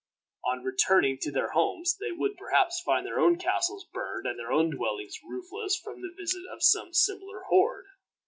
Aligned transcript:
On 0.45 0.63
returning 0.63 1.19
to 1.19 1.31
their 1.31 1.51
homes, 1.51 1.95
they 1.99 2.11
would 2.11 2.35
perhaps 2.35 2.81
find 2.83 3.05
their 3.05 3.19
own 3.19 3.37
castles 3.37 3.85
burned 3.93 4.25
and 4.25 4.39
their 4.39 4.51
own 4.51 4.71
dwellings 4.71 5.13
roofless, 5.23 5.77
from 5.77 6.01
the 6.01 6.11
visit 6.17 6.41
of 6.51 6.63
some 6.63 6.91
similar 6.91 7.43
horde. 7.49 7.85